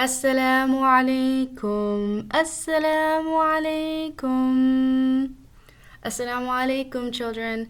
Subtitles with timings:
[0.00, 2.26] Assalamu alaikum.
[2.28, 5.34] Assalamu alaikum.
[6.02, 7.68] Assalamu alaikum, children.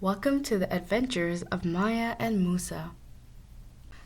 [0.00, 2.92] Welcome to the adventures of Maya and Musa.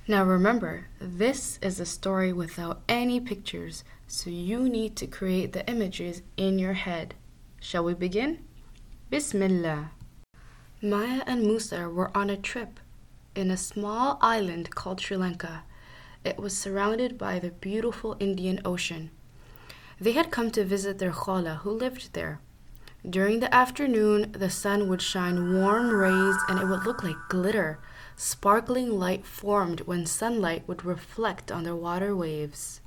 [0.08, 5.68] Now remember, this is a story without any pictures, so you need to create the
[5.68, 7.16] images in your head.
[7.60, 8.38] Shall we begin?
[9.10, 9.90] Bismillah.
[10.80, 12.80] Maya and Musa were on a trip
[13.34, 15.64] in a small island called Sri Lanka.
[16.22, 19.10] It was surrounded by the beautiful Indian Ocean.
[19.98, 22.40] They had come to visit their khala who lived there.
[23.08, 27.78] During the afternoon, the sun would shine warm rays and it would look like glitter.
[28.16, 32.82] Sparkling light formed when sunlight would reflect on the water waves.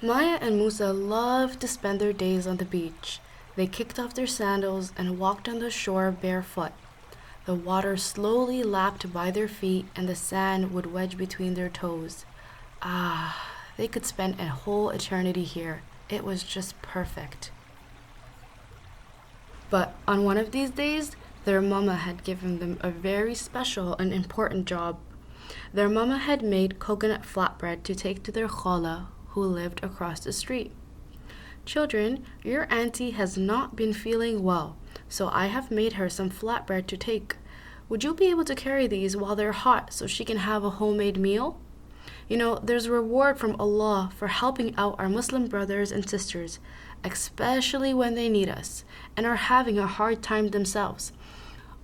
[0.00, 3.20] Maya and Musa loved to spend their days on the beach.
[3.56, 6.72] They kicked off their sandals and walked on the shore barefoot.
[7.44, 12.24] The water slowly lapped by their feet and the sand would wedge between their toes.
[12.80, 15.82] Ah, they could spend a whole eternity here.
[16.08, 17.50] It was just perfect.
[19.70, 24.12] But on one of these days, their mama had given them a very special and
[24.12, 24.98] important job.
[25.72, 30.32] Their mama had made coconut flatbread to take to their khala who lived across the
[30.32, 30.70] street.
[31.64, 34.76] Children, your auntie has not been feeling well
[35.12, 37.36] so I have made her some flatbread to take.
[37.92, 40.70] Would you be able to carry these while they're hot so she can have a
[40.70, 41.60] homemade meal?
[42.26, 46.58] You know, there's a reward from Allah for helping out our Muslim brothers and sisters,
[47.04, 51.12] especially when they need us and are having a hard time themselves.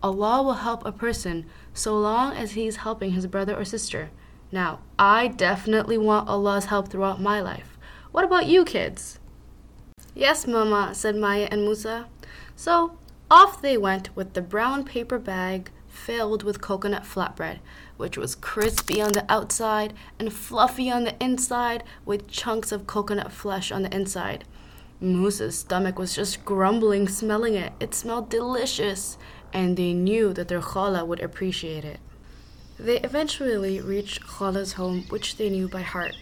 [0.02, 4.08] Allah will help a person so long as he's helping his brother or sister.
[4.50, 7.76] Now, I definitely want Allah's help throughout my life.
[8.12, 9.18] What about you, kids?
[10.14, 12.08] Yes, Mama, said Maya and Musa.
[12.56, 12.96] So,
[13.30, 17.58] off they went with the brown paper bag filled with coconut flatbread,
[17.96, 23.32] which was crispy on the outside and fluffy on the inside with chunks of coconut
[23.32, 24.44] flesh on the inside.
[25.00, 27.72] Musa's stomach was just grumbling smelling it.
[27.78, 29.16] It smelled delicious,
[29.52, 32.00] and they knew that their khala would appreciate it.
[32.78, 36.14] They eventually reached Khala's home, which they knew by heart.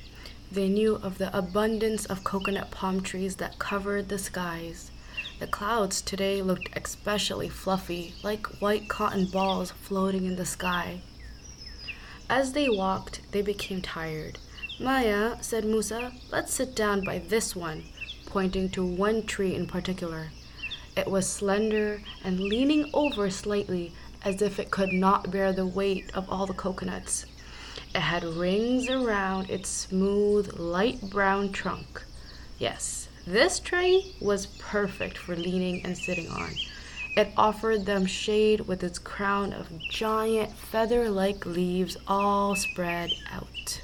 [0.51, 4.91] They knew of the abundance of coconut palm trees that covered the skies.
[5.39, 11.03] The clouds today looked especially fluffy, like white cotton balls floating in the sky.
[12.29, 14.39] As they walked, they became tired.
[14.81, 17.85] Maya, said Musa, let's sit down by this one,
[18.25, 20.31] pointing to one tree in particular.
[20.97, 23.93] It was slender and leaning over slightly
[24.23, 27.27] as if it could not bear the weight of all the coconuts.
[27.95, 32.03] It had rings around its smooth, light brown trunk.
[32.59, 36.51] Yes, this tree was perfect for leaning and sitting on.
[37.17, 43.81] It offered them shade with its crown of giant feather like leaves all spread out.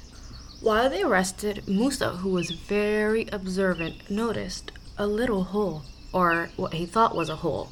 [0.61, 5.83] While they rested, Musa, who was very observant, noticed a little hole,
[6.13, 7.69] or what he thought was a hole.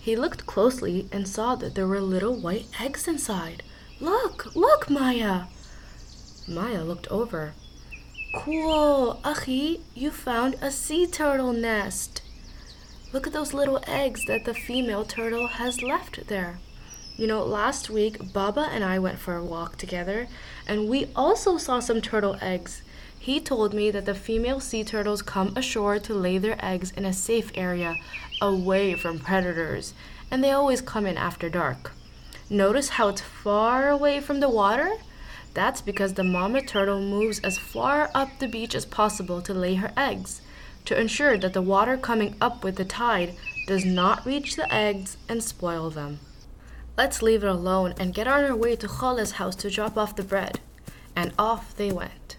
[0.00, 3.62] He looked closely and saw that there were little white eggs inside.
[4.00, 5.46] Look, look, Maya!
[6.46, 7.52] Maya looked over.
[8.34, 12.20] Cool, Achi, you found a sea turtle nest.
[13.10, 16.58] Look at those little eggs that the female turtle has left there.
[17.16, 20.28] You know, last week Baba and I went for a walk together,
[20.66, 22.82] and we also saw some turtle eggs.
[23.18, 27.06] He told me that the female sea turtles come ashore to lay their eggs in
[27.06, 27.96] a safe area,
[28.42, 29.94] away from predators,
[30.30, 31.92] and they always come in after dark.
[32.50, 34.98] Notice how it's far away from the water?
[35.54, 39.74] That's because the mama turtle moves as far up the beach as possible to lay
[39.74, 40.40] her eggs,
[40.84, 43.34] to ensure that the water coming up with the tide
[43.66, 46.20] does not reach the eggs and spoil them.
[46.96, 50.16] Let's leave it alone and get on our way to Khala's house to drop off
[50.16, 50.60] the bread.
[51.14, 52.36] And off they went.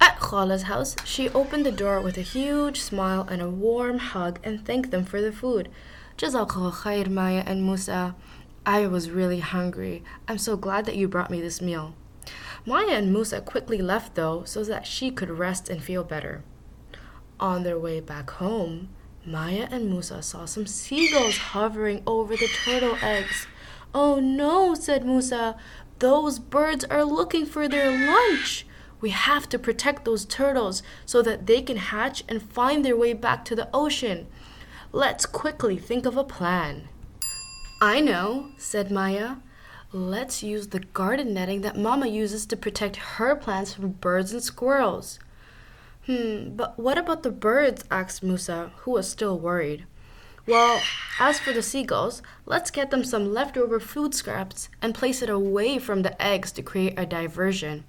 [0.00, 4.40] At Khala's house, she opened the door with a huge smile and a warm hug
[4.44, 5.70] and thanked them for the food.
[6.18, 8.14] Jazakallah khair, Maya and Musa.
[8.68, 10.02] I was really hungry.
[10.26, 11.94] I'm so glad that you brought me this meal.
[12.66, 16.42] Maya and Musa quickly left, though, so that she could rest and feel better.
[17.38, 18.88] On their way back home,
[19.24, 23.46] Maya and Musa saw some seagulls hovering over the turtle eggs.
[23.94, 25.56] Oh no, said Musa,
[26.00, 28.66] those birds are looking for their lunch.
[29.00, 33.12] We have to protect those turtles so that they can hatch and find their way
[33.12, 34.26] back to the ocean.
[34.90, 36.88] Let's quickly think of a plan.
[37.80, 39.36] I know, said Maya.
[39.92, 44.42] Let's use the garden netting that Mama uses to protect her plants from birds and
[44.42, 45.18] squirrels.
[46.06, 47.84] Hmm, but what about the birds?
[47.90, 49.84] asked Musa, who was still worried.
[50.46, 50.80] Well,
[51.20, 55.78] as for the seagulls, let's get them some leftover food scraps and place it away
[55.78, 57.84] from the eggs to create a diversion.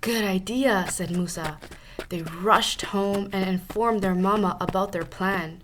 [0.00, 1.58] Good idea, said Musa.
[2.08, 5.62] They rushed home and informed their mama about their plan.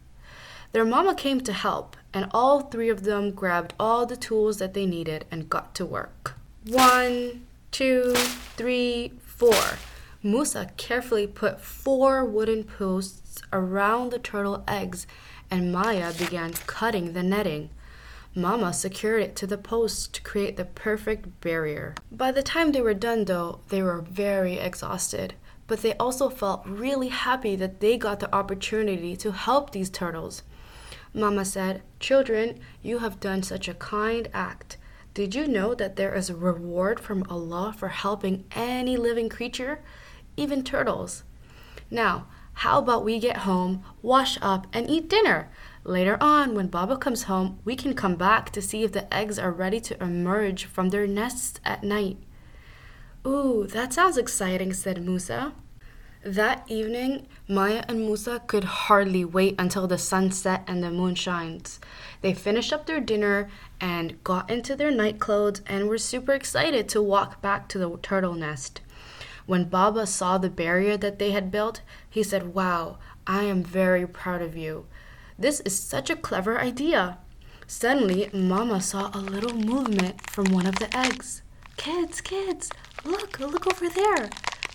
[0.73, 4.73] Their mama came to help, and all three of them grabbed all the tools that
[4.73, 6.37] they needed and got to work.
[6.67, 8.15] One, two,
[8.57, 9.79] three, four.
[10.23, 15.07] Musa carefully put four wooden posts around the turtle eggs,
[15.51, 17.69] and Maya began cutting the netting.
[18.35, 21.95] Mama secured it to the posts to create the perfect barrier.
[22.11, 25.35] By the time they were done, though, they were very exhausted,
[25.67, 30.43] but they also felt really happy that they got the opportunity to help these turtles.
[31.15, 34.77] Mama said, Children, you have done such a kind act.
[35.15, 39.81] Did you know that there is a reward from Allah for helping any living creature,
[40.37, 41.23] even turtles?
[41.89, 45.49] Now, how about we get home, wash up, and eat dinner?
[45.85, 49.39] Later on, when Baba comes home, we can come back to see if the eggs
[49.39, 52.17] are ready to emerge from their nests at night.
[53.27, 55.53] Ooh, that sounds exciting, said Musa.
[56.25, 61.15] That evening, Maya and Musa could hardly wait until the sun set and the moon
[61.17, 61.81] shines.
[62.23, 66.89] They finished up their dinner and got into their night clothes and were super excited
[66.89, 68.81] to walk back to the turtle nest.
[69.45, 74.07] When Baba saw the barrier that they had built, he said, Wow, I am very
[74.07, 74.87] proud of you.
[75.39, 77.19] This is such a clever idea.
[77.67, 81.43] Suddenly, Mama saw a little movement from one of the eggs.
[81.77, 82.71] Kids, kids,
[83.05, 84.31] look, look over there.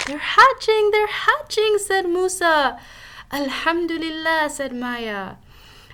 [0.05, 2.79] They're hatching, they're hatching, said Musa.
[3.31, 5.35] Alhamdulillah, said Maya.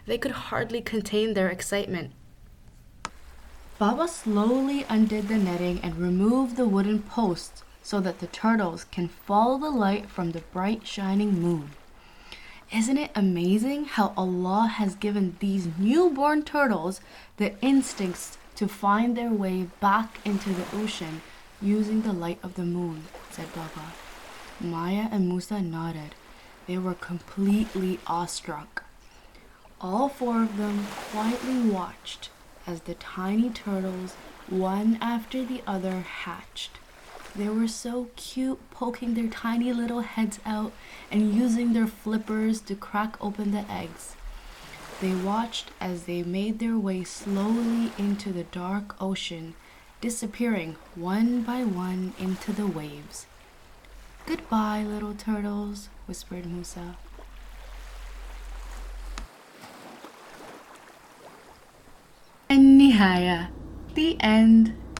[0.05, 2.11] They could hardly contain their excitement.
[3.77, 9.09] Baba slowly undid the netting and removed the wooden posts so that the turtles can
[9.09, 11.71] follow the light from the bright shining moon.
[12.73, 17.01] Isn't it amazing how Allah has given these newborn turtles
[17.37, 21.21] the instincts to find their way back into the ocean
[21.61, 23.03] using the light of the moon?
[23.35, 23.91] Said Baba.
[24.61, 26.15] Maya and Musa nodded.
[26.67, 28.85] They were completely awestruck.
[29.81, 32.29] All four of them quietly watched
[32.65, 34.13] as the tiny turtles,
[34.47, 36.79] one after the other, hatched.
[37.35, 40.71] They were so cute, poking their tiny little heads out
[41.11, 44.15] and using their flippers to crack open the eggs.
[45.01, 49.55] They watched as they made their way slowly into the dark ocean,
[50.01, 53.25] disappearing one by one into the waves.
[54.25, 56.97] Goodbye, little turtles, whispered Musa.
[62.49, 63.49] And Nihaya,
[63.93, 64.75] the end.